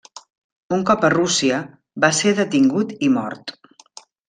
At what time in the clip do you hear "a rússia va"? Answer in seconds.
1.09-2.11